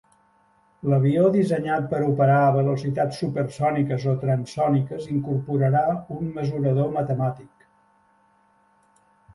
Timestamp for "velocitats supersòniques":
2.55-4.09